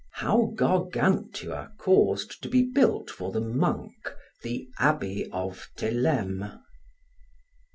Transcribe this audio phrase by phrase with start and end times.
[0.13, 6.59] How Gargantua caused to be built for the Monk the Abbey of Theleme.